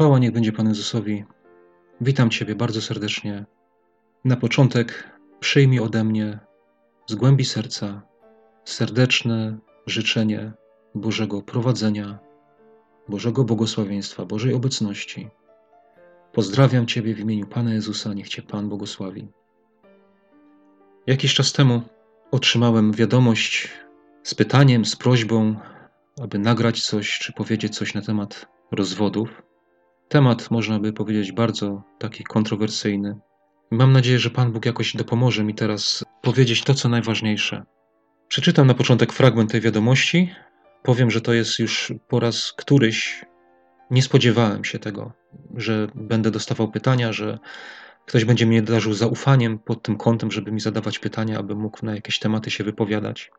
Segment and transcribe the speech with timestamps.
[0.00, 1.24] Chwała niech będzie Panu Jezusowi.
[2.00, 3.44] Witam Ciebie bardzo serdecznie.
[4.24, 6.38] Na początek przyjmij ode mnie
[7.06, 8.02] z głębi serca
[8.64, 10.52] serdeczne życzenie
[10.94, 12.18] Bożego prowadzenia,
[13.08, 15.28] Bożego błogosławieństwa, Bożej obecności.
[16.32, 19.28] Pozdrawiam Ciebie w imieniu Pana Jezusa, niech Cię Pan błogosławi.
[21.06, 21.82] Jakiś czas temu
[22.30, 23.68] otrzymałem wiadomość
[24.22, 25.56] z pytaniem, z prośbą,
[26.22, 29.49] aby nagrać coś czy powiedzieć coś na temat rozwodów.
[30.10, 33.18] Temat, można by powiedzieć, bardzo taki kontrowersyjny.
[33.70, 37.64] Mam nadzieję, że Pan Bóg jakoś dopomoże mi teraz powiedzieć to, co najważniejsze.
[38.28, 40.34] Przeczytam na początek fragment tej wiadomości.
[40.82, 43.24] Powiem, że to jest już po raz któryś.
[43.90, 45.12] Nie spodziewałem się tego,
[45.56, 47.38] że będę dostawał pytania, że
[48.06, 51.94] ktoś będzie mnie darzył zaufaniem pod tym kątem, żeby mi zadawać pytania, aby mógł na
[51.94, 53.30] jakieś tematy się wypowiadać.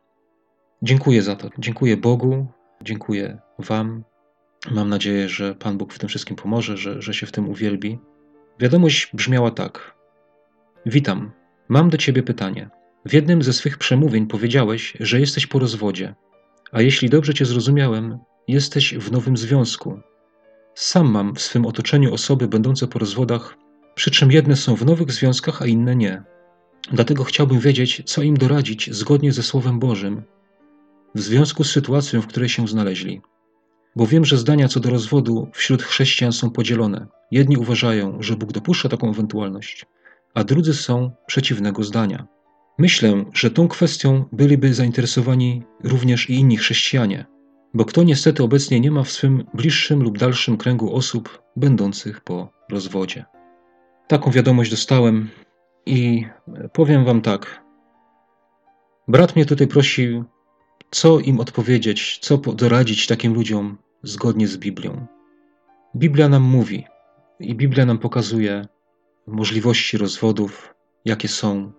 [0.81, 1.49] Dziękuję za to.
[1.57, 2.47] Dziękuję Bogu,
[2.81, 4.03] dziękuję Wam,
[4.69, 7.99] Mam nadzieję, że Pan Bóg w tym wszystkim pomoże, że, że się w tym uwielbi.
[8.59, 9.95] Wiadomość brzmiała tak:
[10.85, 11.31] Witam,
[11.69, 12.69] mam do Ciebie pytanie.
[13.05, 16.15] W jednym ze swych przemówień powiedziałeś, że jesteś po rozwodzie,
[16.71, 19.99] a jeśli dobrze Cię zrozumiałem, jesteś w nowym związku.
[20.75, 23.57] Sam mam w swym otoczeniu osoby będące po rozwodach,
[23.95, 26.23] przy czym jedne są w nowych związkach, a inne nie.
[26.91, 30.23] Dlatego chciałbym wiedzieć, co im doradzić zgodnie ze Słowem Bożym
[31.15, 33.21] w związku z sytuacją, w której się znaleźli.
[33.95, 37.07] Bo wiem, że zdania co do rozwodu wśród chrześcijan są podzielone.
[37.31, 39.85] Jedni uważają, że Bóg dopuszcza taką ewentualność,
[40.33, 42.27] a drudzy są przeciwnego zdania.
[42.77, 47.25] Myślę, że tą kwestią byliby zainteresowani również i inni chrześcijanie,
[47.73, 52.49] bo kto niestety obecnie nie ma w swym bliższym lub dalszym kręgu osób będących po
[52.69, 53.25] rozwodzie.
[54.07, 55.29] Taką wiadomość dostałem
[55.85, 56.25] i
[56.73, 57.63] powiem Wam tak.
[59.07, 60.25] Brat mnie tutaj prosił
[60.91, 65.07] co im odpowiedzieć, co doradzić takim ludziom zgodnie z Biblią?
[65.95, 66.85] Biblia nam mówi
[67.39, 68.67] i Biblia nam pokazuje
[69.27, 70.73] możliwości rozwodów,
[71.05, 71.71] jakie są,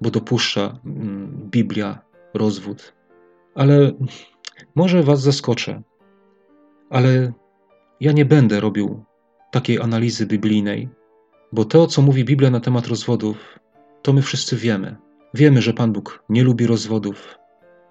[0.00, 1.98] bo dopuszcza mm, Biblia
[2.34, 2.92] rozwód.
[3.54, 3.92] Ale
[4.74, 5.82] może Was zaskoczę,
[6.90, 7.32] ale
[8.00, 9.04] ja nie będę robił
[9.50, 10.88] takiej analizy biblijnej,
[11.52, 13.58] bo to, co mówi Biblia na temat rozwodów,
[14.02, 14.96] to my wszyscy wiemy.
[15.34, 17.38] Wiemy, że Pan Bóg nie lubi rozwodów,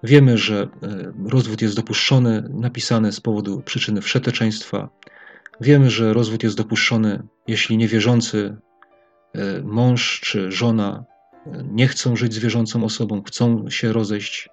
[0.02, 4.88] Wiemy, że e, rozwód jest dopuszczony, napisany z powodu przyczyny wszeteczeństwa.
[5.60, 8.56] Wiemy, że rozwód jest dopuszczony, jeśli niewierzący
[9.34, 11.04] e, mąż czy żona
[11.46, 14.48] e, nie chcą żyć z wierzącą osobą, chcą się rozejść.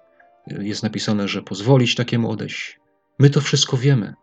[0.46, 2.80] Jest napisane, że pozwolić takiemu odejść.
[3.18, 4.14] My to wszystko wiemy.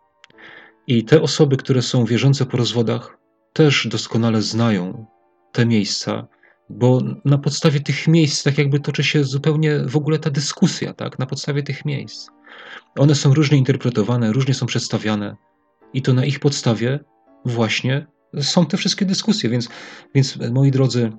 [0.86, 3.18] I te osoby, które są wierzące po rozwodach,
[3.52, 5.06] też doskonale znają
[5.52, 6.26] te miejsca,
[6.70, 11.18] bo na podstawie tych miejsc tak jakby toczy się zupełnie w ogóle ta dyskusja, tak?
[11.18, 12.28] Na podstawie tych miejsc.
[12.98, 15.36] One są różnie interpretowane, różnie są przedstawiane
[15.92, 17.00] i to na ich podstawie
[17.44, 18.06] właśnie
[18.40, 19.68] są te wszystkie dyskusje, więc,
[20.14, 21.12] więc moi drodzy,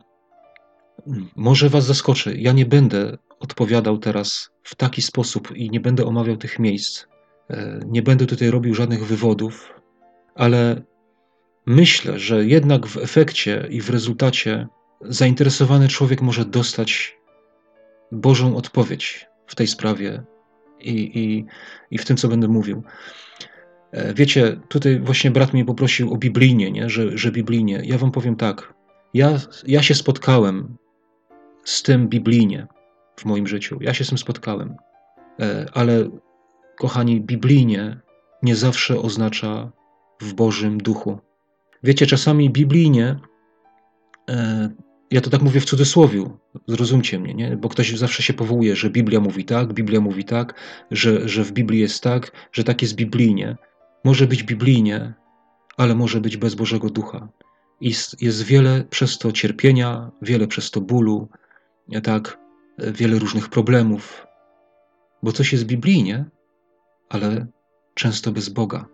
[1.35, 2.35] może was zaskoczy.
[2.37, 7.05] Ja nie będę odpowiadał teraz w taki sposób i nie będę omawiał tych miejsc.
[7.49, 9.73] E, nie będę tutaj robił żadnych wywodów,
[10.35, 10.81] ale
[11.65, 14.67] myślę, że jednak w efekcie i w rezultacie
[15.07, 17.17] zainteresowany człowiek może dostać
[18.11, 20.23] Bożą odpowiedź w tej sprawie
[20.79, 21.45] i, i,
[21.91, 22.83] i w tym, co będę mówił.
[23.91, 26.89] E, wiecie, tutaj właśnie brat mnie poprosił o biblijnie, nie?
[26.89, 27.81] Że, że biblijnie.
[27.83, 28.73] Ja wam powiem tak.
[29.13, 30.77] Ja, ja się spotkałem
[31.63, 32.67] z tym biblijnie
[33.15, 33.77] w moim życiu.
[33.81, 34.75] Ja się z tym spotkałem.
[35.39, 36.09] E, ale,
[36.77, 37.99] kochani, biblijnie
[38.43, 39.71] nie zawsze oznacza
[40.21, 41.19] w Bożym duchu.
[41.83, 43.19] Wiecie, czasami biblijnie
[44.29, 44.69] e,
[45.11, 47.57] ja to tak mówię w cudzysłowiu, zrozumcie mnie, nie?
[47.57, 50.59] bo ktoś zawsze się powołuje, że Biblia mówi tak, Biblia mówi tak,
[50.91, 53.57] że, że w Biblii jest tak, że tak jest biblijnie.
[54.03, 55.13] Może być biblijnie,
[55.77, 57.27] ale może być bez Bożego Ducha.
[57.81, 61.29] Jest, jest wiele przez to cierpienia, wiele przez to bólu,
[62.03, 62.37] tak,
[62.77, 64.27] wiele różnych problemów,
[65.23, 66.25] bo coś jest biblijnie,
[67.09, 67.47] ale
[67.93, 68.85] często bez Boga.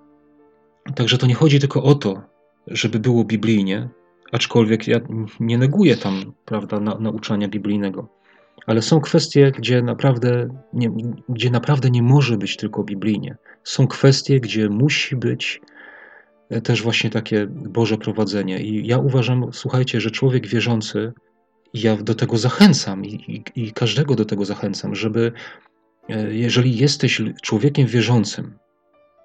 [0.96, 2.22] Także to nie chodzi tylko o to,
[2.68, 3.90] żeby było biblijnie,
[4.32, 5.00] aczkolwiek ja
[5.40, 8.22] nie neguję tam prawda, na, nauczania biblijnego.
[8.66, 10.92] Ale są kwestie, gdzie naprawdę, nie,
[11.30, 13.36] gdzie naprawdę nie może być tylko biblijnie.
[13.64, 15.62] Są kwestie, gdzie musi być
[16.50, 18.62] e, też właśnie takie Boże prowadzenie.
[18.62, 21.14] I ja uważam, słuchajcie, że człowiek wierzący,
[21.74, 25.32] ja do tego zachęcam i, i, i każdego do tego zachęcam, żeby
[26.10, 28.58] e, jeżeli jesteś człowiekiem wierzącym,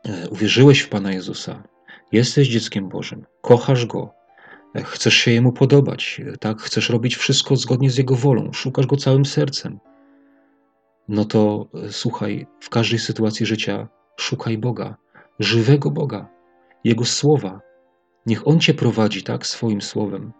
[0.04, 1.62] e, uwierzyłeś w Pana Jezusa,
[2.12, 4.15] jesteś dzieckiem Bożym, kochasz Go,
[4.84, 6.60] Chcesz się Jemu podobać, tak?
[6.60, 9.78] Chcesz robić wszystko zgodnie z Jego wolą, szukasz Go całym sercem.
[11.08, 14.96] No to e, słuchaj, w każdej sytuacji życia szukaj Boga,
[15.38, 16.28] żywego Boga,
[16.84, 17.60] Jego słowa.
[18.26, 20.32] Niech On cię prowadzi, tak, swoim słowem.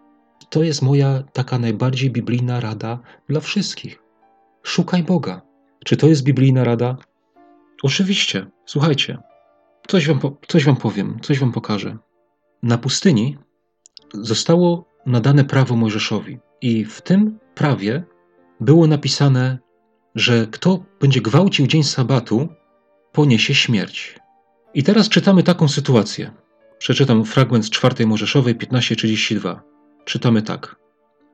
[0.49, 2.99] To jest moja taka najbardziej biblijna rada
[3.29, 4.03] dla wszystkich.
[4.63, 5.41] Szukaj Boga.
[5.85, 6.97] Czy to jest biblijna rada?
[7.83, 8.47] Oczywiście.
[8.65, 9.17] Słuchajcie,
[9.87, 11.97] coś wam, coś wam powiem, coś wam pokażę.
[12.63, 13.37] Na pustyni
[14.13, 18.03] zostało nadane prawo Mojżeszowi, i w tym prawie
[18.59, 19.59] było napisane,
[20.15, 22.47] że kto będzie gwałcił dzień sabatu,
[23.11, 24.19] poniesie śmierć.
[24.73, 26.31] I teraz czytamy taką sytuację.
[26.77, 29.59] Przeczytam fragment z czwartej Mojżeszowej 15:32.
[30.05, 30.75] Czytamy tak.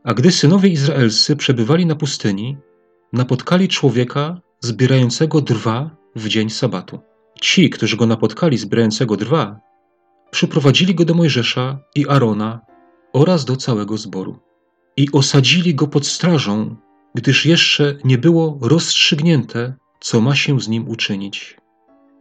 [0.04, 2.58] A gdy synowie izraelscy przebywali na pustyni,
[3.14, 7.00] napotkali człowieka zbierającego drwa w dzień sabatu.
[7.42, 9.60] Ci, którzy go napotkali zbierającego drwa,
[10.34, 12.62] przyprowadzili go do Mojżesza i Arona
[13.14, 14.40] oraz do całego zboru.
[14.98, 16.76] I osadzili go pod strażą,
[17.16, 21.58] gdyż jeszcze nie było rozstrzygnięte, co ma się z nim uczynić.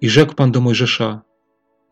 [0.00, 1.23] I rzekł Pan do Mojżesza: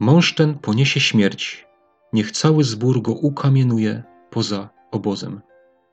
[0.00, 1.66] Mąż ten poniesie śmierć,
[2.12, 5.40] niech cały zbór go ukamienuje poza obozem.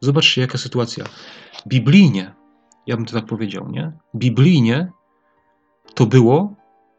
[0.02, 1.06] Zobaczcie, jaka sytuacja.
[1.68, 2.36] Biblijnie,
[2.88, 3.92] ja bym to tak powiedział, nie?
[4.16, 4.92] Biblijnie
[5.94, 6.56] to było,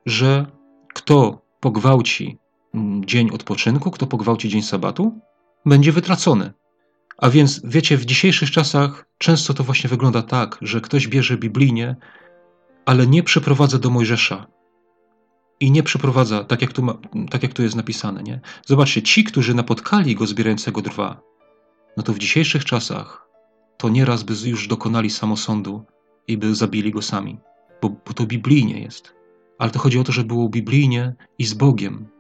[0.07, 0.47] że
[0.95, 2.39] kto pogwałci
[3.07, 5.21] dzień odpoczynku, kto pogwałci dzień sabatu,
[5.67, 6.53] będzie wytracony.
[7.19, 11.97] A więc wiecie, w dzisiejszych czasach często to właśnie wygląda tak, że ktoś bierze biblijnie,
[12.87, 14.47] ale nie przyprowadza do Mojżesza.
[15.61, 16.95] I nie przyprowadza, tak jak tu, ma,
[17.31, 18.23] tak jak tu jest napisane.
[18.23, 18.41] Nie?
[18.67, 21.21] Zobaczcie, ci, którzy napotkali go zbierającego drwa,
[21.97, 23.29] no to w dzisiejszych czasach
[23.77, 25.85] to nieraz by już dokonali samosądu
[26.29, 27.39] i by zabili go sami,
[27.83, 29.15] bo, bo to biblijnie jest.
[29.59, 32.18] Ale to chodzi o to, że było biblijnie i z Bogiem.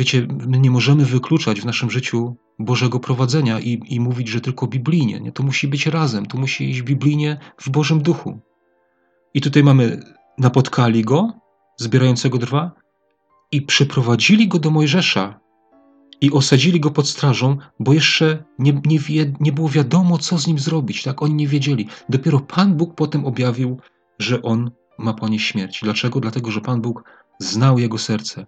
[0.00, 4.66] Wiecie, my nie możemy wykluczać w naszym życiu Bożego prowadzenia i, i mówić, że tylko
[4.66, 5.20] biblijnie.
[5.20, 5.32] Nie?
[5.32, 8.40] To musi być razem, to musi iść biblijnie w Bożym Duchu.
[9.34, 10.02] I tutaj mamy,
[10.38, 11.32] napotkali go,
[11.76, 12.72] zbierającego drwa,
[13.52, 15.40] i przyprowadzili go do Mojżesza
[16.20, 18.98] i osadzili go pod strażą, bo jeszcze nie, nie,
[19.40, 21.02] nie było wiadomo, co z nim zrobić.
[21.02, 21.22] Tak?
[21.22, 21.88] Oni nie wiedzieli.
[22.08, 23.80] Dopiero Pan Bóg potem objawił,
[24.18, 25.80] że on ma ponieść śmierć.
[25.82, 26.20] Dlaczego?
[26.20, 27.04] Dlatego, że Pan Bóg
[27.38, 28.46] znał jego serce.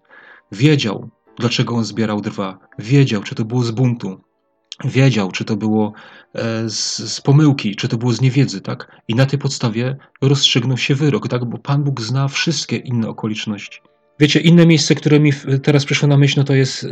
[0.52, 2.58] Wiedział, dlaczego on zbierał drwa.
[2.78, 4.20] Wiedział, czy to było z buntu.
[4.84, 5.92] Wiedział, czy to było
[6.34, 9.00] e, z, z, pomyłki, czy to było z niewiedzy, tak?
[9.08, 11.44] I na tej podstawie rozstrzygnął się wyrok, tak?
[11.44, 13.80] Bo Pan Bóg zna wszystkie inne okoliczności.
[14.20, 15.32] Wiecie, inne miejsce, które mi
[15.62, 16.88] teraz przyszło na myśl, no to jest e,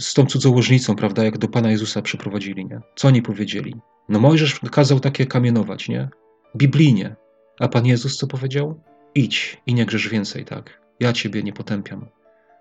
[0.00, 2.80] z tą cudzołożnicą, prawda, jak do Pana Jezusa przyprowadzili, nie?
[2.96, 3.74] Co oni powiedzieli?
[4.08, 6.08] No Mojżesz kazał takie kamienować, nie?
[6.56, 7.16] Biblijnie.
[7.60, 8.80] A Pan Jezus co powiedział?
[9.14, 10.80] Idź i nie grzesz więcej, tak?
[11.00, 12.06] Ja Ciebie nie potępiam.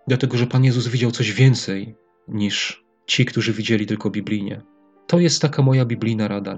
[0.08, 1.96] Dlatego, że Pan Jezus widział coś więcej
[2.28, 4.62] niż ci, którzy widzieli tylko biblijnie.
[5.08, 6.58] To jest taka moja biblijna rada.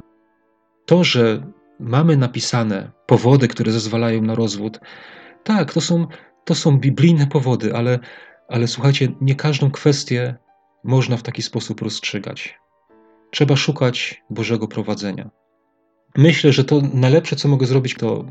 [0.86, 4.80] To, że mamy napisane powody, które zezwalają na rozwód,
[5.44, 6.08] tak, to są
[6.46, 8.00] to są biblijne powody, ale,
[8.48, 10.36] ale słuchajcie, nie każdą kwestię
[10.84, 12.60] można w taki sposób rozstrzygać.
[13.32, 15.30] Trzeba szukać Bożego prowadzenia.
[16.18, 18.26] Myślę, że to najlepsze, co mogę zrobić, to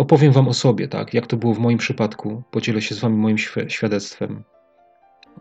[0.00, 2.42] opowiem Wam o sobie, tak, jak to było w moim przypadku.
[2.50, 3.36] Podzielę się z Wami moim
[3.68, 4.44] świadectwem.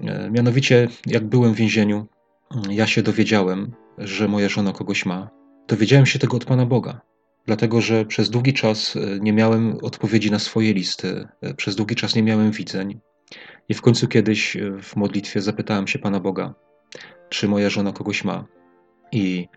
[0.02, 2.08] E, mianowicie, jak byłem w więzieniu,
[2.70, 5.30] ja się dowiedziałem, że moja żona kogoś ma.
[5.68, 7.02] Dowiedziałem się tego od Pana Boga
[7.50, 11.96] dlatego że przez długi czas e, nie miałem odpowiedzi na swoje listy, e, przez długi
[11.96, 13.00] czas nie miałem widzeń.
[13.70, 16.54] I w końcu kiedyś w modlitwie zapytałem się Pana Boga,
[17.30, 18.46] czy moja żona kogoś ma.
[19.12, 19.48] I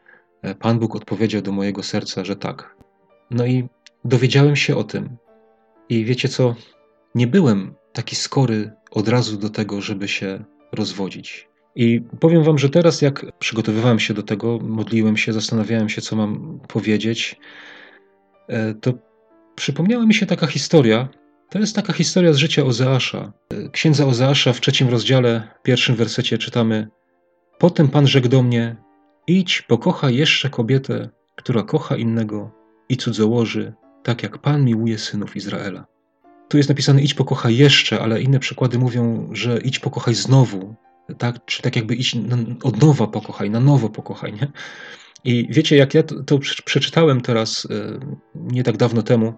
[0.59, 2.76] Pan Bóg odpowiedział do mojego serca, że tak.
[3.30, 3.68] No i
[4.04, 5.16] dowiedziałem się o tym.
[5.88, 6.54] I wiecie co?
[7.14, 11.49] Nie byłem taki skory od razu do tego, żeby się rozwodzić.
[11.76, 16.16] I powiem Wam, że teraz, jak przygotowywałem się do tego, modliłem się, zastanawiałem się, co
[16.16, 17.37] mam powiedzieć,
[18.49, 18.92] E, to
[19.54, 21.09] przypomniała mi się taka historia.
[21.50, 23.32] To jest taka historia z życia Ozeasza.
[23.50, 26.88] E, księdza Ozeasza w trzecim rozdziale, pierwszym wersecie czytamy:
[27.59, 28.76] Potem Pan rzekł do mnie:
[29.26, 32.50] Idź, pokochaj jeszcze kobietę, która kocha innego
[32.88, 35.87] i cudzołoży, tak jak Pan miłuje synów Izraela.
[36.49, 40.75] Tu jest napisane idź pokochaj jeszcze, ale inne przykłady mówią, że idź pokochaj znowu,
[41.18, 41.44] tak?
[41.44, 42.16] Czy tak jakby idź
[42.62, 44.52] od nowa pokochaj, na nowo pokochaj, nie?
[45.25, 48.00] I wiecie, jak ja to, to przeczytałem teraz e,
[48.35, 49.35] nie tak dawno temu,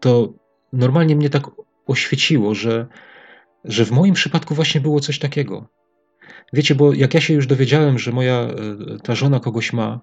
[0.00, 0.32] to
[0.72, 1.44] normalnie mnie tak
[1.86, 2.86] oświeciło, że,
[3.64, 5.68] że w moim przypadku właśnie było coś takiego.
[6.52, 8.54] Wiecie, bo jak ja się już dowiedziałem, że moja e,
[9.02, 10.00] ta żona kogoś ma,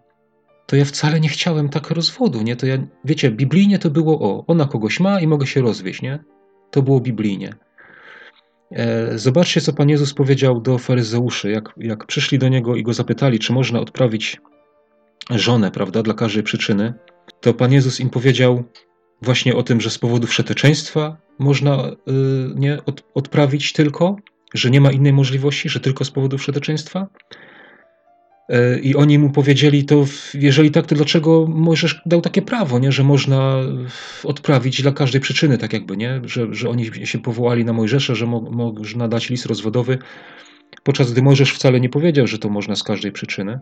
[0.66, 2.56] to ja wcale nie chciałem tak rozwodu, nie?
[2.56, 6.20] To ja, wiecie, biblijnie to było o, ona kogoś ma i mogę się rozwieść, nie?
[6.72, 7.54] To było biblijnie.
[8.72, 12.94] E, zobaczcie, co Pan Jezus powiedział do faryzeuszy, jak, jak przyszli do Niego i Go
[12.94, 14.42] zapytali, czy można odprawić
[15.30, 16.94] żonę, prawda, dla każdej przyczyny,
[17.42, 18.64] to Pan Jezus im powiedział
[19.22, 21.94] właśnie o tym, że z powodu wszeteczeństwa można y,
[22.56, 24.16] nie od, odprawić tylko,
[24.54, 27.08] że nie ma innej możliwości, że tylko z powodu wszeteczeństwa?
[28.50, 32.92] E, I oni mu powiedzieli, to jeżeli tak, to dlaczego Mojżesz dał takie prawo, nie?
[32.92, 33.56] że można
[34.24, 36.22] odprawić dla każdej przyczyny, tak jakby, nie?
[36.24, 39.98] Że, że oni się powołali na Mojżesza, że mo, można dać list rozwodowy,
[40.84, 43.60] podczas gdy Mojżesz wcale nie powiedział, że to można z każdej przyczyny.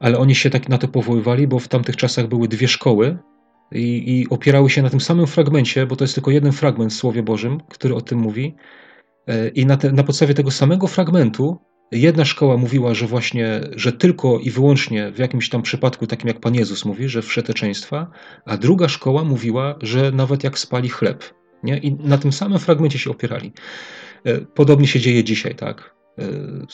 [0.00, 3.18] Ale oni się tak na to powoływali, bo w tamtych czasach były dwie szkoły
[3.72, 6.96] i, i opierały się na tym samym fragmencie, bo to jest tylko jeden fragment w
[6.96, 8.54] Słowie Bożym, który o tym mówi.
[9.26, 11.58] E, I na, te, na podstawie tego samego fragmentu
[11.92, 16.40] Jedna szkoła mówiła, że właśnie, że tylko i wyłącznie w jakimś tam przypadku, takim jak
[16.40, 18.10] Pan Jezus mówi, że wszeteczeństwa,
[18.44, 21.34] a druga szkoła mówiła, że nawet jak spali chleb.
[21.62, 21.78] Nie?
[21.78, 23.52] I na tym samym fragmencie się opierali.
[24.24, 25.94] E, podobnie się dzieje dzisiaj, tak?
[26.18, 26.22] E,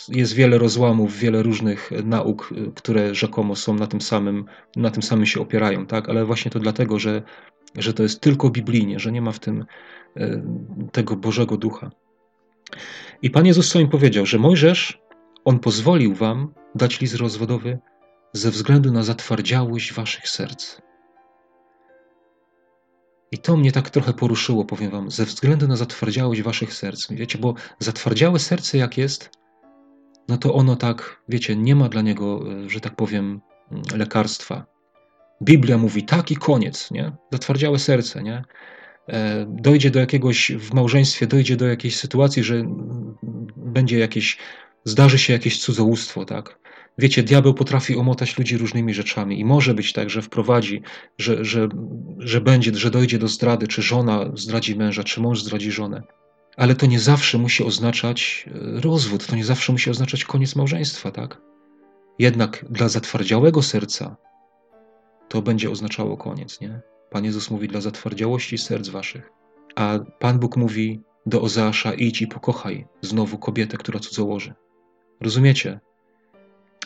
[0.08, 4.44] jest wiele rozłamów, wiele różnych nauk, e, które rzekomo są na tym samym,
[4.76, 6.08] na tym samym się opierają, tak?
[6.08, 7.22] Ale właśnie to dlatego, że,
[7.78, 9.64] że to jest tylko biblijnie, że nie ma w tym
[10.92, 11.90] tego Bożego Ducha.
[13.22, 15.00] I Pan Jezus im powiedział, że Mojżesz,
[15.44, 17.78] on pozwolił wam dać list rozwodowy
[18.32, 20.80] ze względu na zatwardziałość waszych serc.
[23.32, 27.06] I to mnie tak trochę poruszyło, powiem wam, ze względu na zatwardziałość waszych serc.
[27.10, 29.30] Wiecie, bo zatwardziałe serce jak jest,
[30.28, 33.40] no to ono tak, wiecie, nie ma dla niego, że tak powiem,
[33.96, 34.66] lekarstwa.
[35.42, 37.12] Biblia mówi tak i koniec, nie?
[37.32, 38.44] Zatwardziałe serce, nie?
[39.10, 42.64] E, dojdzie do jakiegoś, w małżeństwie dojdzie do jakiejś sytuacji, że
[43.56, 44.38] będzie jakieś,
[44.84, 46.58] zdarzy się jakieś cudzołóstwo, tak?
[46.98, 50.82] Wiecie, diabeł potrafi omotać ludzi różnymi rzeczami i może być tak, że wprowadzi,
[51.18, 51.68] że, że,
[52.18, 56.02] że będzie, że dojdzie do zdrady, czy żona zdradzi męża, czy mąż zdradzi żonę.
[56.56, 61.10] Ale to nie zawsze musi oznaczać e, rozwód, to nie zawsze musi oznaczać koniec małżeństwa,
[61.10, 61.40] tak?
[62.18, 64.16] Jednak dla zatwardziałego serca
[65.28, 66.80] to będzie oznaczało koniec, nie?
[67.10, 69.30] Pan Jezus mówi dla zatwardziałości serc waszych.
[69.76, 74.54] A Pan Bóg mówi do Ozeasza idź i pokochaj znowu kobietę, która cudzołoży.
[75.20, 75.80] Rozumiecie?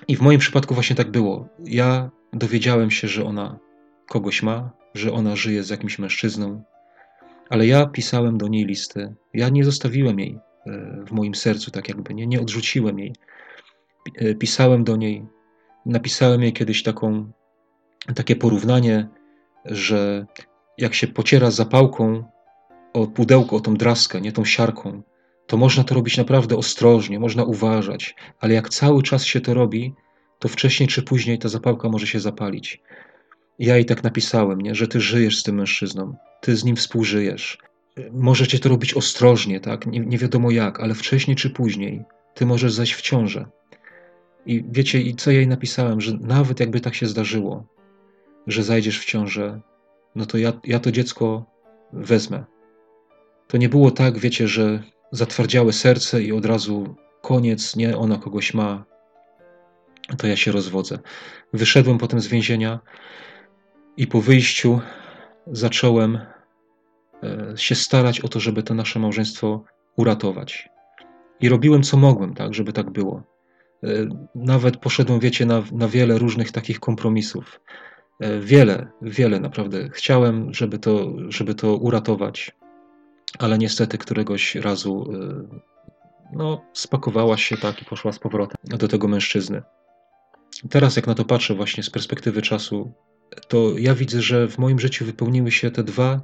[0.09, 1.49] I w moim przypadku właśnie tak było.
[1.65, 3.59] Ja dowiedziałem się, że ona
[4.09, 6.63] kogoś ma, że ona żyje z jakimś mężczyzną,
[7.51, 9.15] ale ja pisałem do niej listy.
[9.35, 10.71] Ja nie zostawiłem jej e,
[11.07, 13.13] w moim sercu, tak jakby, nie, nie odrzuciłem jej.
[14.17, 15.27] E, pisałem do niej,
[15.87, 17.33] napisałem jej kiedyś taką,
[18.15, 19.09] takie porównanie
[19.65, 20.27] że
[20.79, 22.25] jak się pociera zapałką
[22.93, 25.03] o pudełko, o tą draskę, nie tą siarką,
[25.47, 29.95] to można to robić naprawdę ostrożnie, można uważać, ale jak cały czas się to robi,
[30.39, 32.83] to wcześniej czy później ta zapałka może się zapalić.
[33.59, 34.75] Ja jej tak napisałem, nie?
[34.75, 37.59] że ty żyjesz z tym mężczyzną, ty z nim współżyjesz.
[38.13, 39.87] Możecie to robić ostrożnie, tak?
[39.87, 42.05] Nie, nie wiadomo jak, ale wcześniej czy później
[42.35, 43.47] ty możesz zajść w ciążę.
[44.47, 47.67] I wiecie, i co ja jej napisałem, że nawet jakby tak się zdarzyło,
[48.47, 49.61] że zajdziesz w ciążę,
[50.15, 51.47] no to ja, ja to dziecko
[51.93, 52.45] wezmę.
[53.49, 54.83] To nie było tak, wiecie, że
[55.13, 58.85] zatwardziałe serce i od razu koniec, nie, ona kogoś ma,
[60.19, 60.99] to ja się rozwodzę.
[61.53, 62.81] Wyszedłem potem z więzienia
[63.97, 64.81] i po wyjściu
[65.47, 66.19] zacząłem
[67.23, 69.65] e, się starać o to, żeby to nasze małżeństwo
[69.97, 70.69] uratować.
[71.41, 73.23] I robiłem co mogłem, tak, żeby tak było.
[73.85, 73.89] E,
[74.35, 77.61] nawet poszedłem, wiecie, na, na wiele różnych takich kompromisów.
[78.21, 82.57] E, wiele, wiele naprawdę chciałem, żeby to, żeby to uratować,
[83.39, 85.59] ale niestety któregoś razu e,
[86.33, 89.63] no, spakowała się tak i poszła z powrotem do tego mężczyzny.
[90.71, 92.93] Teraz, jak na to patrzę, właśnie z perspektywy czasu,
[93.49, 96.21] to ja widzę, że w moim życiu wypełniły się te dwa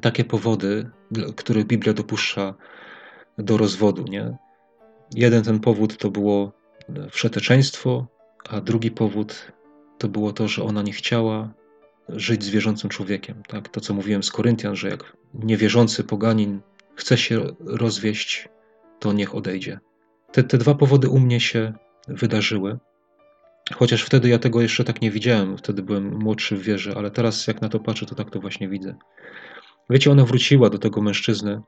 [0.00, 0.90] takie powody,
[1.36, 2.54] które Biblia dopuszcza
[3.38, 4.02] do rozwodu.
[4.02, 4.36] Nie?
[5.14, 6.52] Jeden ten powód to było
[7.10, 8.06] wszeteczeństwo,
[8.48, 9.52] a drugi powód
[9.98, 11.54] to było to, że ona nie chciała
[12.08, 13.42] żyć z wierzącym człowiekiem.
[13.48, 13.68] Tak?
[13.68, 16.60] To, co mówiłem z Koryntian, że jak niewierzący poganin
[16.94, 18.48] chce się rozwieść,
[18.98, 19.78] to niech odejdzie.
[20.32, 21.72] Te, te dwa powody u mnie się
[22.08, 22.78] wydarzyły.
[23.74, 27.46] Chociaż wtedy ja tego jeszcze tak nie widziałem, wtedy byłem młodszy w wierze, ale teraz
[27.46, 28.94] jak na to patrzę, to tak to właśnie widzę.
[29.90, 31.62] Wiecie, ona wróciła do tego mężczyzny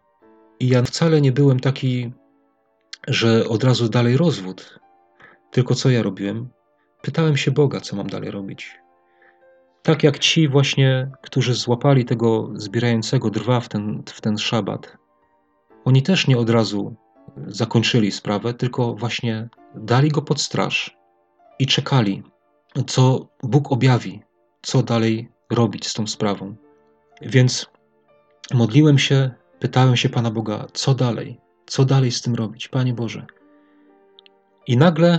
[0.60, 2.12] i ja wcale nie byłem taki,
[3.08, 4.78] że od razu dalej rozwód.
[5.50, 6.48] Tylko co ja robiłem?
[7.02, 8.78] Pytałem się Boga, co mam dalej robić.
[9.82, 14.96] Tak jak ci właśnie, którzy złapali tego zbierającego drwa w ten, w ten szabat,
[15.84, 16.96] oni też nie od razu
[17.46, 20.96] zakończyli sprawę, tylko właśnie dali go pod straż
[21.58, 22.22] i czekali,
[22.86, 24.22] co Bóg objawi,
[24.62, 26.56] co dalej robić z tą sprawą.
[27.22, 27.66] Więc
[28.54, 33.26] modliłem się, pytałem się Pana Boga, co dalej, co dalej z tym robić, Panie Boże.
[34.66, 35.18] I nagle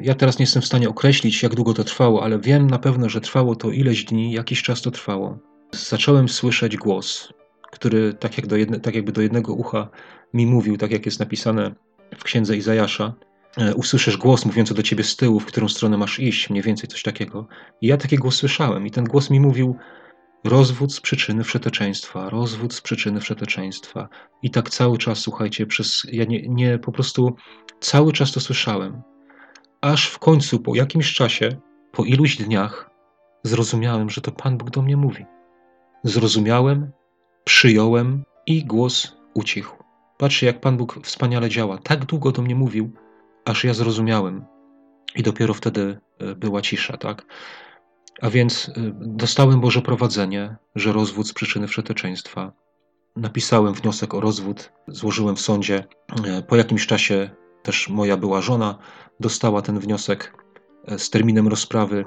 [0.00, 3.08] ja teraz nie jestem w stanie określić, jak długo to trwało, ale wiem na pewno,
[3.08, 5.38] że trwało to ileś dni, jakiś czas to trwało.
[5.72, 7.32] Zacząłem słyszeć głos.
[7.72, 9.88] który tak, jak do jedne, tak jakby do jednego ucha
[10.34, 11.74] mi mówił, tak jak jest napisane
[12.18, 13.14] w księdze Izajasza,
[13.56, 16.88] e, usłyszysz głos mówiący do ciebie z tyłu, w którą stronę masz iść, mniej więcej
[16.88, 17.48] coś takiego.
[17.80, 19.76] I ja taki głos słyszałem i ten głos mi mówił
[20.44, 24.08] rozwód z przyczyny wszeteczeństwa, rozwód z przyczyny wszeteczeństwa.
[24.42, 27.36] I tak cały czas, słuchajcie, przez, ja nie, nie po prostu
[27.80, 29.02] cały czas to słyszałem.
[29.86, 31.56] Aż w końcu, po jakimś czasie,
[31.92, 32.90] po iluś dniach,
[33.42, 35.24] zrozumiałem, że to Pan Bóg do mnie mówi.
[36.04, 36.90] Zrozumiałem,
[37.44, 39.76] przyjąłem i głos ucichł.
[40.18, 41.78] Patrzcie, jak Pan Bóg wspaniale działa.
[41.78, 42.90] Tak długo do mnie mówił,
[43.44, 44.44] aż ja zrozumiałem.
[45.16, 47.26] I dopiero wtedy e, była cisza, tak?
[48.22, 52.52] A więc e, dostałem Boże prowadzenie, że rozwód z przyczyny wszeteczeństwa.
[53.16, 55.84] Napisałem wniosek o rozwód, złożyłem w sądzie.
[56.24, 57.30] E, po jakimś czasie
[57.66, 58.78] też moja była żona
[59.20, 60.34] dostała ten wniosek
[60.98, 62.04] z terminem rozprawy.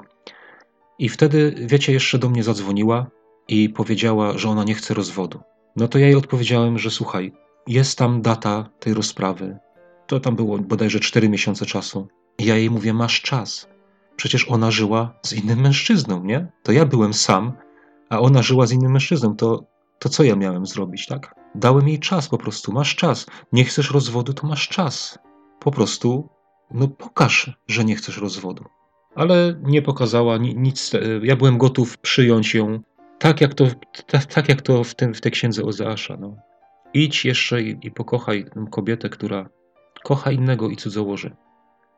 [0.98, 3.06] I wtedy, wiecie, jeszcze do mnie zadzwoniła
[3.48, 5.40] i powiedziała, że ona nie chce rozwodu.
[5.76, 7.32] No to ja jej odpowiedziałem, że słuchaj,
[7.66, 9.58] jest tam data tej rozprawy.
[10.06, 12.08] To tam było bodajże 4 miesiące czasu.
[12.38, 13.68] I ja jej mówię, masz czas.
[14.16, 16.52] Przecież ona żyła z innym mężczyzną, nie?
[16.62, 17.52] To ja byłem sam,
[18.08, 19.36] a ona żyła z innym mężczyzną.
[19.36, 19.64] To,
[19.98, 21.34] to co ja miałem zrobić, tak?
[21.54, 23.26] Dałem jej czas po prostu, masz czas.
[23.52, 25.18] Nie chcesz rozwodu, to masz czas.
[25.60, 26.28] Po prostu,
[26.70, 28.64] no pokaż, że nie chcesz rozwodu.
[29.14, 30.92] Ale nie pokazała nic.
[31.22, 32.80] Ja byłem gotów przyjąć ją
[33.18, 33.66] tak, jak to,
[34.06, 36.16] tak, tak jak to w, tym, w tej księdze Ozeasza.
[36.20, 36.36] No.
[36.94, 39.48] Idź jeszcze i, i pokochaj tę kobietę, która
[40.04, 41.36] kocha innego i cudzołoży.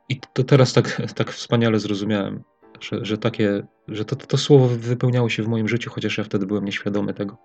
[0.09, 2.43] I to teraz tak, tak wspaniale zrozumiałem,
[2.79, 6.45] że, że, takie, że to, to słowo wypełniało się w moim życiu, chociaż ja wtedy
[6.45, 7.37] byłem nieświadomy tego.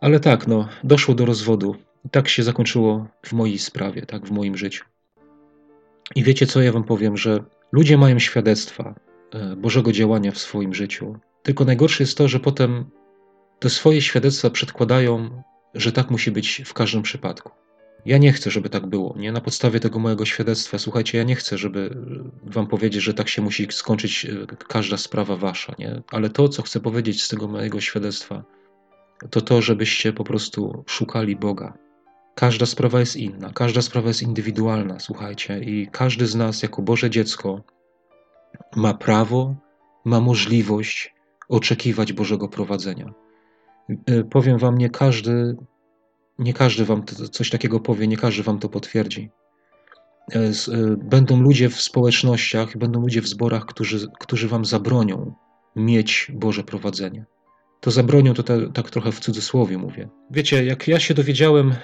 [0.00, 1.76] Ale tak, no, doszło do rozwodu.
[2.04, 4.84] I tak się zakończyło w mojej sprawie, tak, w moim życiu.
[6.14, 8.94] I wiecie co, ja wam powiem, że ludzie mają świadectwa
[9.32, 11.18] e, Bożego działania w swoim życiu.
[11.42, 12.84] Tylko najgorsze jest to, że potem
[13.58, 15.42] te swoje świadectwa przedkładają
[15.76, 17.50] że tak musi być w każdym przypadku.
[18.06, 19.14] Ja nie chcę, żeby tak było.
[19.18, 21.96] Nie na podstawie tego mojego świadectwa, słuchajcie, ja nie chcę, żeby
[22.42, 26.02] wam powiedzieć, że tak się musi skończyć e, każda sprawa wasza, nie?
[26.12, 28.44] Ale to, co chcę powiedzieć z tego mojego świadectwa,
[29.30, 31.78] to to, żebyście po prostu szukali Boga.
[32.38, 37.10] Każda sprawa jest inna, każda sprawa jest indywidualna, słuchajcie, i każdy z nas, jako Boże
[37.10, 37.62] dziecko,
[38.76, 39.54] ma prawo,
[40.04, 41.14] ma możliwość
[41.48, 43.12] oczekiwać Bożego prowadzenia.
[44.06, 45.56] E, powiem wam, nie każdy,
[46.38, 49.30] nie każdy wam coś takiego powie, nie każdy wam to potwierdzi.
[50.34, 50.52] E, e,
[50.96, 55.34] będą ludzie w społecznościach, będą ludzie w zborach, którzy, którzy wam zabronią
[55.76, 57.24] mieć Boże prowadzenie.
[57.80, 60.08] To zabronią, to te, tak trochę w cudzysłowie mówię.
[60.30, 61.74] Wiecie, jak ja się dowiedziałem,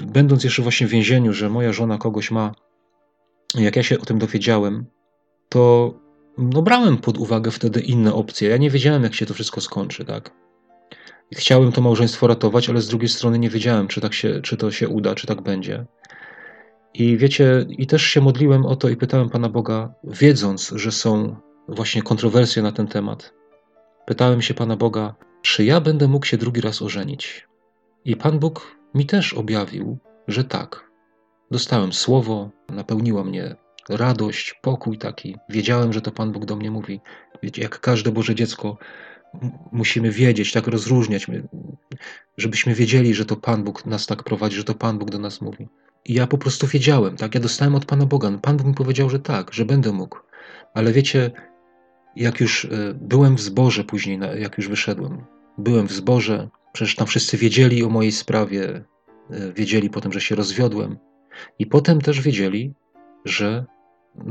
[0.00, 2.54] będąc jeszcze właśnie w więzieniu, że moja żona kogoś ma,
[3.54, 4.86] jak ja się o tym dowiedziałem,
[5.48, 5.94] to
[6.38, 8.48] no, brałem pod uwagę wtedy inne opcje.
[8.48, 10.30] Ja nie wiedziałem, jak się to wszystko skończy, tak?
[11.34, 14.70] Chciałem to małżeństwo ratować, ale z drugiej strony nie wiedziałem, czy, tak się, czy to
[14.70, 15.86] się uda, czy tak będzie.
[16.94, 21.36] I wiecie, i też się modliłem o to i pytałem Pana Boga, wiedząc, że są
[21.68, 23.34] właśnie kontrowersje na ten temat.
[24.06, 27.48] Pytałem się Pana Boga, czy ja będę mógł się drugi raz ożenić?
[28.04, 30.90] I Pan Bóg mi też objawił, że tak.
[31.50, 33.56] Dostałem słowo, napełniła mnie
[33.88, 35.36] radość, pokój taki.
[35.48, 37.00] Wiedziałem, że to Pan Bóg do mnie mówi.
[37.42, 38.78] Wiecie, jak każde Boże dziecko,
[39.72, 41.26] musimy wiedzieć, tak rozróżniać,
[42.36, 45.40] żebyśmy wiedzieli, że to Pan Bóg nas tak prowadzi, że to Pan Bóg do nas
[45.40, 45.68] mówi.
[46.04, 47.34] I ja po prostu wiedziałem, tak?
[47.34, 48.38] Ja dostałem od Pana Boga.
[48.42, 50.18] Pan Bóg mi powiedział, że tak, że będę mógł.
[50.74, 51.30] Ale wiecie,
[52.16, 55.24] jak już e, byłem w zborze później, jak już wyszedłem,
[55.58, 58.84] byłem w zborze, przecież tam wszyscy wiedzieli o mojej sprawie,
[59.30, 60.98] e, wiedzieli potem, że się rozwiodłem.
[61.58, 62.74] I potem też wiedzieli,
[63.24, 63.64] że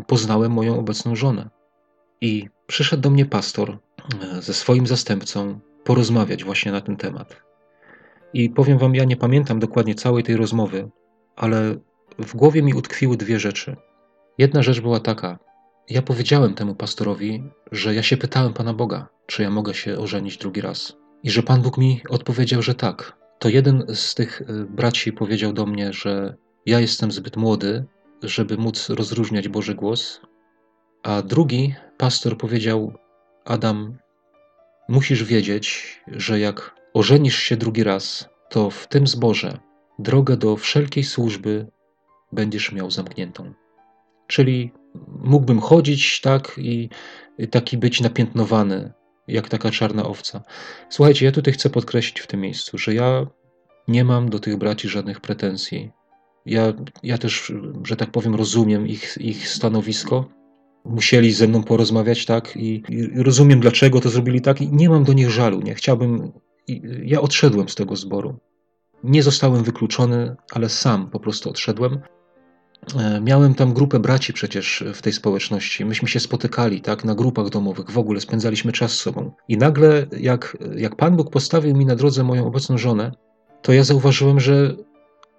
[0.08, 1.50] poznałem moją obecną żonę.
[2.22, 3.78] I przyszedł do mnie pastor
[4.22, 7.44] e, ze swoim zastępcą porozmawiać właśnie na ten temat.
[8.34, 10.90] I powiem Wam, ja nie pamiętam dokładnie całej tej rozmowy,
[11.36, 11.76] ale
[12.20, 13.76] w głowie mi utkwiły dwie rzeczy.
[14.38, 15.40] Jedna rzecz była taka.
[15.90, 20.38] Ja powiedziałem temu pastorowi, że ja się pytałem Pana Boga, czy ja mogę się ożenić
[20.38, 21.03] drugi raz.
[21.24, 23.18] I że Pan Bóg mi odpowiedział, że tak.
[23.40, 27.86] To jeden z tych e, braci powiedział do mnie, że ja jestem zbyt młody,
[28.24, 30.22] żeby móc rozróżniać Boży głos,
[31.04, 32.94] a drugi pastor powiedział:
[33.46, 33.98] Adam,
[34.90, 39.58] musisz wiedzieć, że jak ożenisz się drugi raz, to w tym zborze
[40.00, 41.68] drogę do wszelkiej służby
[42.32, 43.54] będziesz miał zamkniętą.
[44.28, 44.72] Czyli
[45.08, 46.90] mógłbym chodzić tak i
[47.52, 48.94] taki być napiętnowany,
[49.28, 50.44] jak taka czarna owca.
[50.90, 53.28] Słuchajcie, ja tutaj chcę podkreślić w tym miejscu, że ja
[53.88, 55.92] nie mam do tych braci żadnych pretensji.
[56.46, 60.30] Ja, ja też, że tak powiem, rozumiem ich, ich stanowisko
[60.86, 62.56] musieli ze mną porozmawiać, tak?
[62.56, 65.62] I, I, rozumiem, dlaczego to zrobili tak, i nie mam do nich żalu.
[65.62, 66.32] Nie chciałbym,
[67.04, 68.40] ja odszedłem z tego zboru.
[69.04, 72.00] Nie zostałem wykluczony, ale sam po prostu odszedłem.
[73.00, 75.86] E, miałem tam grupę braci przecież w tej społeczności.
[75.86, 79.32] Myśmy się spotykali, tak, na grupach domowych, w ogóle spędzaliśmy czas z sobą.
[79.48, 83.12] I nagle, jak, jak Pan Bóg postawił mi na drodze moją obecną żonę,
[83.62, 84.76] to ja zauważyłem, że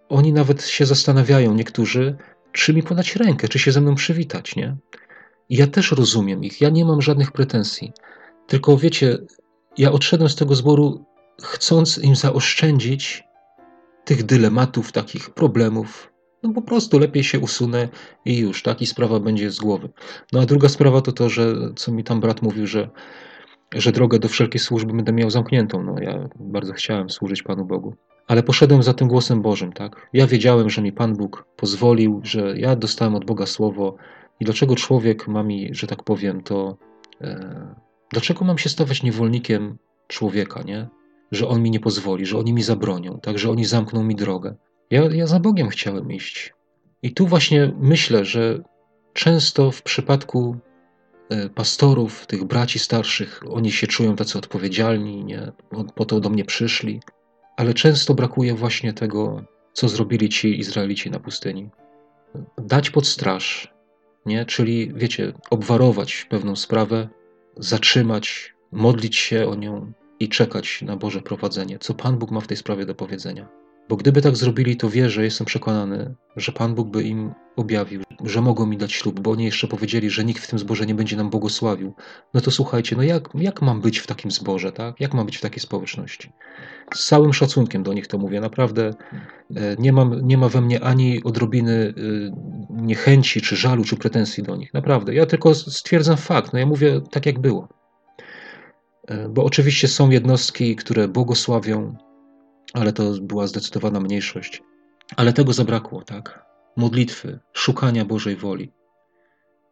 [0.08, 2.16] oni nawet się zastanawiają, niektórzy,
[2.52, 4.76] czy mi podać rękę, czy się ze mną przywitać, nie?
[5.48, 7.92] I ja też rozumiem ich, ja nie mam żadnych pretensji.
[8.46, 9.18] Tylko wiecie,
[9.78, 11.04] ja odszedłem z tego zboru,
[11.42, 13.24] chcąc im zaoszczędzić
[14.04, 16.13] tych dylematów, takich problemów.
[16.44, 17.88] No po prostu lepiej się usunę
[18.24, 18.82] i już, tak?
[18.82, 19.88] I sprawa będzie z głowy.
[20.32, 22.90] No a druga sprawa to to, że co mi tam brat mówił, że,
[23.74, 25.82] że drogę do wszelkiej służby będę miał zamkniętą.
[25.82, 27.94] No ja bardzo chciałem służyć Panu Bogu.
[28.26, 30.08] Ale poszedłem za tym głosem Bożym, tak?
[30.12, 33.96] Ja wiedziałem, że mi Pan Bóg pozwolił, że ja dostałem od Boga słowo
[34.40, 36.76] i dlaczego człowiek ma mi, że tak powiem, to...
[37.20, 37.74] E,
[38.12, 39.78] dlaczego mam się stawać niewolnikiem
[40.08, 40.88] człowieka, nie?
[41.32, 43.38] Że on mi nie pozwoli, że oni mi zabronią, tak?
[43.38, 44.54] Że oni zamkną mi drogę.
[44.94, 46.54] Ja, ja za Bogiem chciałem iść.
[47.02, 48.62] I tu właśnie myślę, że
[49.12, 50.56] często w przypadku
[51.30, 55.52] e, pastorów, tych braci starszych, oni się czują tacy odpowiedzialni, nie?
[55.94, 57.00] po to do mnie przyszli,
[57.56, 61.70] ale często brakuje właśnie tego, co zrobili ci Izraelici na pustyni.
[62.58, 63.74] Dać pod straż,
[64.26, 64.44] nie?
[64.44, 67.08] czyli wiecie, obwarować pewną sprawę,
[67.56, 72.46] zatrzymać, modlić się o nią i czekać na Boże prowadzenie, co Pan Bóg ma w
[72.46, 73.63] tej sprawie do powiedzenia.
[73.88, 78.40] Bo gdyby tak zrobili, to wierzę, jestem przekonany, że Pan Bóg by im objawił, że
[78.40, 81.16] mogą mi dać ślub, bo oni jeszcze powiedzieli, że nikt w tym zborze nie będzie
[81.16, 81.94] nam błogosławił.
[82.34, 85.00] No to słuchajcie, no jak, jak mam być w takim zborze, tak?
[85.00, 86.32] Jak mam być w takiej społeczności?
[86.94, 88.90] Z całym szacunkiem do nich to mówię, naprawdę
[89.56, 94.42] e, nie, mam, nie ma we mnie ani odrobiny e, niechęci, czy żalu, czy pretensji
[94.42, 95.14] do nich, naprawdę.
[95.14, 97.68] Ja tylko stwierdzam fakt, no ja mówię tak jak było.
[99.08, 101.96] E, bo oczywiście są jednostki, które błogosławią,
[102.74, 104.62] ale to była zdecydowana mniejszość.
[105.16, 106.46] Ale tego zabrakło, tak?
[106.76, 108.72] Modlitwy, szukania Bożej woli.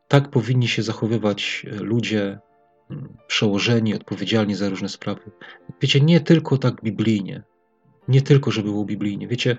[0.09, 2.39] Tak powinni się zachowywać e, ludzie
[2.91, 5.31] mm, przełożeni, odpowiedzialni za różne sprawy.
[5.81, 7.43] Wiecie, nie tylko tak biblijnie,
[8.09, 9.29] nie tylko, żeby było biblijnie.
[9.29, 9.57] Wiecie,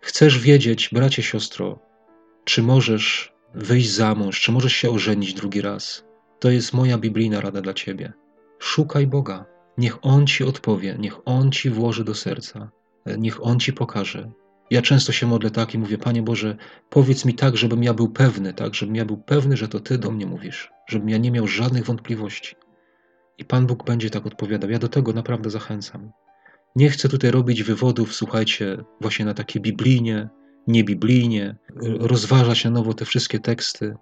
[0.00, 1.78] chcesz wiedzieć, bracie, siostro,
[2.44, 6.04] czy możesz wyjść za mąż, czy możesz się ożenić drugi raz.
[6.40, 8.12] To jest moja biblijna rada dla ciebie.
[8.58, 9.51] Szukaj Boga.
[9.78, 12.70] Niech On ci odpowie, niech On ci włoży do serca,
[13.18, 14.30] niech On ci pokaże.
[14.70, 16.56] Ja często się modlę tak i mówię, Panie Boże,
[16.90, 19.98] powiedz mi tak, żebym ja był pewny, tak, żebym ja był pewny, że to Ty
[19.98, 22.56] do mnie mówisz, żebym ja nie miał żadnych wątpliwości.
[23.38, 24.70] I Pan Bóg będzie tak odpowiadał.
[24.70, 26.12] Ja do tego naprawdę zachęcam.
[26.76, 30.28] Nie chcę tutaj robić wywodów, słuchajcie, właśnie na takie biblijnie,
[30.66, 31.56] niebiblijnie,
[31.98, 33.94] rozważać na nowo te wszystkie teksty.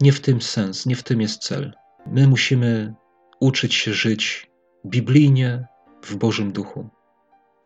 [0.00, 1.72] Nie w tym sens, nie w tym jest cel.
[2.06, 2.94] My musimy
[3.40, 4.47] uczyć się żyć
[4.88, 5.66] biblijnie
[6.02, 6.88] w Bożym Duchu.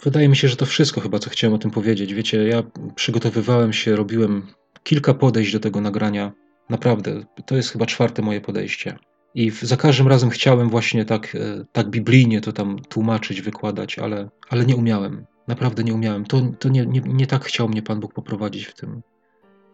[0.03, 2.15] Wydaje mi się, że to wszystko chyba, co chciałem o tym powiedzieć.
[2.15, 2.63] Wiecie, ja
[2.95, 4.47] przygotowywałem się, robiłem
[4.83, 6.33] kilka podejść do tego nagrania.
[6.71, 8.99] Naprawdę, to jest chyba czwarte moje podejście.
[9.35, 14.29] I za każdym razem chciałem właśnie tak, e, tak biblijnie to tam tłumaczyć, wykładać, ale,
[14.49, 15.27] ale nie umiałem.
[15.49, 16.25] Naprawdę nie umiałem.
[16.25, 19.03] To, to nie, nie, nie tak chciał mnie Pan Bóg poprowadzić w tym.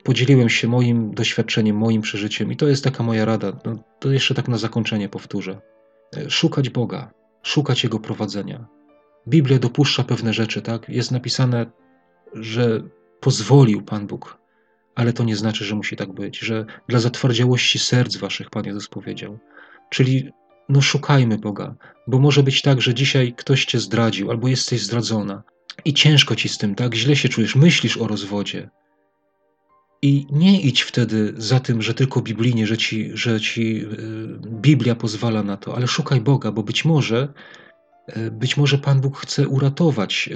[0.04, 3.52] Podzieliłem się moim doświadczeniem, moim przeżyciem i to jest taka moja rada.
[3.64, 5.60] No, to jeszcze tak na zakończenie powtórzę.
[6.16, 7.10] E, szukać Boga,
[7.42, 8.66] szukać Jego prowadzenia.
[9.28, 10.88] Biblia dopuszcza pewne rzeczy, tak?
[10.88, 11.66] Jest napisane,
[12.34, 12.82] że
[13.20, 14.38] pozwolił Pan Bóg,
[14.94, 18.88] ale to nie znaczy, że musi tak być, że dla zatwardziałości serc waszych Pan Jezus
[18.88, 19.38] powiedział.
[19.90, 20.30] Czyli
[20.68, 21.74] no szukajmy Boga,
[22.06, 25.42] bo może być tak, że dzisiaj ktoś cię zdradził albo jesteś zdradzona
[25.84, 26.94] i ciężko ci z tym, tak?
[26.94, 28.70] Źle się czujesz, myślisz o rozwodzie.
[30.02, 33.88] I nie idź wtedy za tym, że tylko biblijnie, że ci, że ci y,
[34.48, 37.28] Biblia pozwala na to, ale szukaj Boga, bo być może,
[38.16, 40.28] y, być może Pan Bóg chce uratować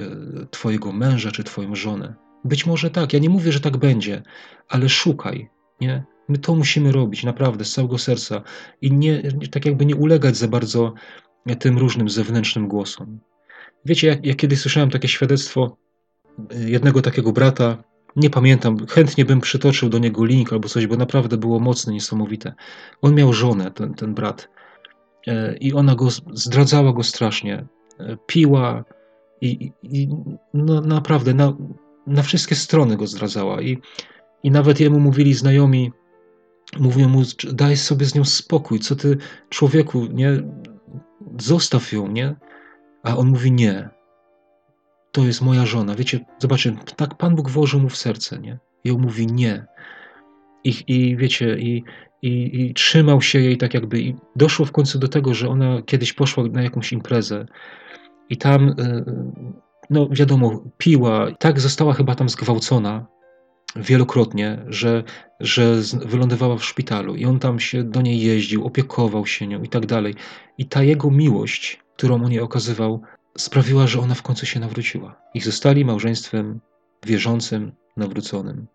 [0.43, 2.13] y, Twojego męża czy Twoją żonę.
[2.45, 4.23] Być może tak, ja nie mówię, że tak będzie,
[4.69, 5.49] ale szukaj,
[5.81, 6.03] nie?
[6.29, 8.41] My to musimy robić naprawdę z całego serca
[8.81, 9.21] i nie,
[9.51, 10.93] tak jakby nie ulegać za bardzo
[11.59, 13.19] tym różnym zewnętrznym głosom.
[13.85, 15.77] Wiecie, jak, jak kiedyś słyszałem takie świadectwo
[16.67, 17.83] jednego takiego brata,
[18.15, 22.53] nie pamiętam, chętnie bym przytoczył do niego link albo coś, bo naprawdę było mocne, niesamowite.
[23.01, 24.49] On miał żonę, ten, ten brat,
[25.27, 27.65] e, i ona go zdradzała go strasznie.
[27.99, 28.83] E, piła
[29.41, 30.09] i, i
[30.53, 31.57] no, naprawdę na,
[32.07, 33.61] na wszystkie strony go zdradzała.
[33.61, 33.77] I,
[34.43, 35.91] I nawet jemu mówili znajomi,
[36.79, 37.21] mówią mu,
[37.53, 39.17] daj sobie z nią spokój, co ty
[39.49, 40.43] człowieku, nie,
[41.39, 42.35] zostaw ją, nie?
[43.03, 43.89] A on mówi nie,
[45.13, 45.95] to jest moja żona.
[45.95, 48.59] Wiecie, zobaczcie, tak Pan Bóg włożył mu w serce, nie?
[48.83, 49.65] I on mówi nie.
[50.63, 51.83] I, i wiecie, i,
[52.21, 54.01] i, i trzymał się jej tak jakby.
[54.01, 57.45] I doszło w końcu do tego, że ona kiedyś poszła na jakąś imprezę
[58.29, 59.05] I tam, y,
[59.89, 63.05] no wiadomo, piła, tak została chyba tam zgwałcona
[63.75, 65.03] wielokrotnie, że,
[65.39, 69.69] że wylądowała w szpitalu i on tam się do niej jeździł, opiekował się nią i
[69.69, 70.15] tak dalej.
[70.57, 73.01] I ta jego miłość, którą on jej okazywał,
[73.37, 75.21] sprawiła, że ona w końcu się nawróciła.
[75.33, 76.59] I zostali małżeństwem
[77.05, 78.67] wierzącym, nawróconym.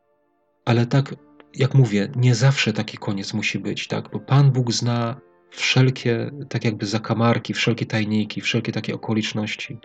[0.65, 1.15] Ale tak,
[1.55, 4.11] jak mówię, nie zawsze taki koniec musi być, tak?
[4.13, 9.79] Bo Pan Bóg zna wszelkie, tak jakby zakamarki, wszelkie tajniki, wszelkie takie okoliczności.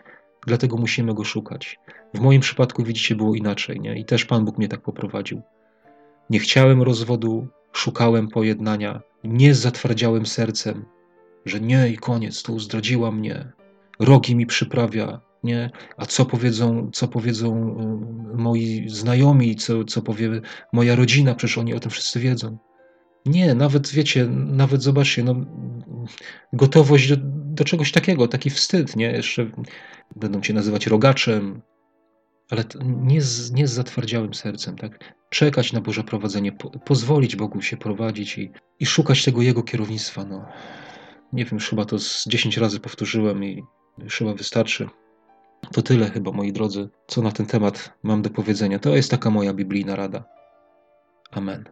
[0.48, 1.80] Dlatego musimy go szukać.
[2.14, 4.00] W moim przypadku, widzicie, było inaczej, nie?
[4.00, 5.42] I też Pan Bóg mnie tak poprowadził.
[6.30, 10.86] Nie chciałem rozwodu, szukałem pojednania, nie zatwardziałem sercem,
[11.46, 13.52] że nie i koniec, tu zdradziła mnie,
[14.00, 15.70] rogi mi przyprawia, nie?
[15.98, 17.76] A co powiedzą, co powiedzą
[18.34, 20.42] y, moi znajomi, co, co powie
[20.74, 22.58] moja rodzina, przecież oni o tym wszyscy wiedzą.
[23.26, 25.36] Nie, nawet wiecie, nawet zobaczcie, no,
[26.54, 27.16] gotowość do,
[27.56, 29.12] do czegoś takiego, taki wstyd, nie?
[29.12, 29.52] Jeszcze
[30.16, 31.62] będą cię nazywać rogaczem,
[32.50, 35.14] ale nie z, nie z zatwardziałym sercem, tak?
[35.30, 40.26] Czekać na Boże prowadzenie, po, pozwolić Bogu się prowadzić i, i szukać tego Jego kierownictwa,
[40.26, 40.46] no.
[41.34, 43.64] Nie wiem, chyba to z 10 razy powtórzyłem i
[43.98, 44.90] już chyba wystarczy.
[45.74, 48.80] To tyle chyba, moi drodzy, co na ten temat mam do powiedzenia.
[48.80, 50.24] To jest taka moja biblijna rada.
[51.32, 51.70] Amen.